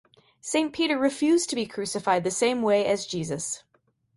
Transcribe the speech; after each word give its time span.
Saint 0.41 0.73
Peter 0.73 0.97
refused 0.97 1.47
to 1.47 1.55
be 1.55 1.67
crucified 1.67 2.23
the 2.23 2.31
same 2.31 2.63
way 2.63 2.87
as 2.87 3.05
Jesus. 3.05 3.61